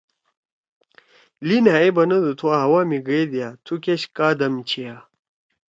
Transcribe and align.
لین 1.47 1.65
ہأ 1.71 1.79
یے 1.83 1.89
بنَدو 1.95 2.31
تھو 2.39 2.47
ہوا 2.61 2.81
می 2.89 2.99
گئدیا 3.07 3.47
تھو 3.65 3.73
کیش 3.83 4.01
کا 4.15 4.27
دم 4.39 4.53
چھیا۔ 4.69 4.93